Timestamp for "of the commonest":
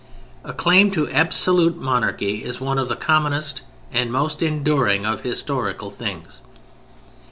2.79-3.61